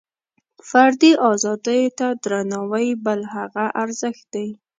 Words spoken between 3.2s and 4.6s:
هغه ارزښت دی.